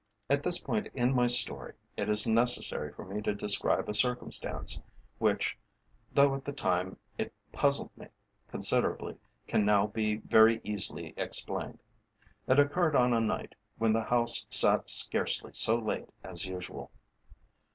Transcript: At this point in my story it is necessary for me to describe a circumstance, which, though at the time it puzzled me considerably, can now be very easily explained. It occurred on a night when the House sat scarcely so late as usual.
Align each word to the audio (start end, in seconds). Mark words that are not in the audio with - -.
At 0.31 0.41
this 0.41 0.57
point 0.59 0.87
in 0.95 1.13
my 1.13 1.27
story 1.27 1.73
it 1.95 2.09
is 2.09 2.25
necessary 2.25 2.91
for 2.91 3.05
me 3.05 3.21
to 3.21 3.35
describe 3.35 3.87
a 3.87 3.93
circumstance, 3.93 4.81
which, 5.19 5.55
though 6.11 6.33
at 6.33 6.43
the 6.43 6.51
time 6.53 6.97
it 7.19 7.31
puzzled 7.51 7.95
me 7.95 8.07
considerably, 8.47 9.15
can 9.47 9.63
now 9.63 9.85
be 9.85 10.15
very 10.15 10.59
easily 10.63 11.13
explained. 11.17 11.83
It 12.47 12.57
occurred 12.57 12.95
on 12.95 13.13
a 13.13 13.21
night 13.21 13.53
when 13.77 13.93
the 13.93 14.01
House 14.05 14.47
sat 14.49 14.89
scarcely 14.89 15.51
so 15.53 15.77
late 15.77 16.09
as 16.23 16.47
usual. 16.47 16.89